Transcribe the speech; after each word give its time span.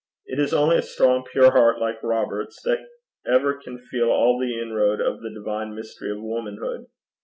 It 0.25 0.39
is 0.39 0.51
only 0.51 0.77
a 0.77 0.81
strong, 0.81 1.23
pure 1.31 1.51
heart 1.51 1.77
like 1.79 2.01
Robert's 2.01 2.59
that 2.63 2.87
ever 3.31 3.53
can 3.53 3.77
feel 3.77 4.09
all 4.09 4.39
the 4.39 4.59
inroad 4.59 4.99
of 4.99 5.21
the 5.21 5.29
divine 5.31 5.75
mystery 5.75 6.09
of 6.09 6.17
womanhood. 6.19 6.87